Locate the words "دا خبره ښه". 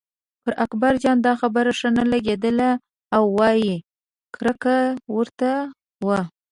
1.25-1.89